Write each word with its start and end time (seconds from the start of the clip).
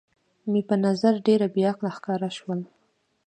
مې 0.51 0.61
په 0.69 0.75
نظر 0.85 1.13
ډېره 1.27 1.47
بې 1.53 1.63
عقله 1.71 1.91
ښکاره 1.97 2.29
شول. 2.37 2.59